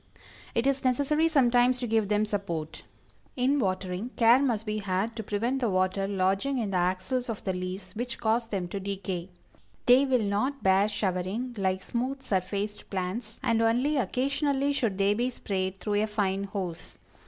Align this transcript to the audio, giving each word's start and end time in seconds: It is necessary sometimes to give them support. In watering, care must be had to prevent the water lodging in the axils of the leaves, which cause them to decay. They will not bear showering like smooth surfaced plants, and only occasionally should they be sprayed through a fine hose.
It 0.55 0.65
is 0.65 0.83
necessary 0.83 1.27
sometimes 1.29 1.77
to 1.77 1.85
give 1.85 2.07
them 2.07 2.25
support. 2.25 2.81
In 3.35 3.59
watering, 3.59 4.09
care 4.15 4.39
must 4.41 4.65
be 4.65 4.79
had 4.79 5.15
to 5.15 5.21
prevent 5.21 5.59
the 5.59 5.69
water 5.69 6.07
lodging 6.07 6.57
in 6.57 6.71
the 6.71 6.77
axils 6.77 7.29
of 7.29 7.43
the 7.43 7.53
leaves, 7.53 7.91
which 7.95 8.17
cause 8.17 8.47
them 8.47 8.67
to 8.69 8.79
decay. 8.79 9.29
They 9.85 10.05
will 10.07 10.23
not 10.25 10.63
bear 10.63 10.89
showering 10.89 11.53
like 11.55 11.83
smooth 11.83 12.23
surfaced 12.23 12.89
plants, 12.89 13.39
and 13.43 13.61
only 13.61 13.97
occasionally 13.97 14.73
should 14.73 14.97
they 14.97 15.13
be 15.13 15.29
sprayed 15.29 15.77
through 15.77 16.01
a 16.01 16.07
fine 16.07 16.45
hose. 16.45 16.97